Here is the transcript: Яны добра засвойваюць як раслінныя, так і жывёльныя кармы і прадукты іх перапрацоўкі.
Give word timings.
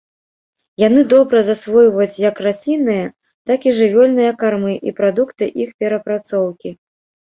Яны 0.87 1.01
добра 1.13 1.41
засвойваюць 1.49 2.21
як 2.29 2.43
раслінныя, 2.47 3.05
так 3.53 3.59
і 3.71 3.77
жывёльныя 3.83 4.31
кармы 4.43 4.73
і 4.89 4.99
прадукты 5.01 5.55
іх 5.65 5.69
перапрацоўкі. 5.83 6.79